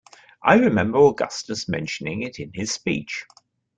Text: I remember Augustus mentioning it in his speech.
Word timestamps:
I 0.41 0.55
remember 0.55 0.97
Augustus 0.97 1.69
mentioning 1.69 2.23
it 2.23 2.39
in 2.39 2.51
his 2.55 2.71
speech. 2.71 3.27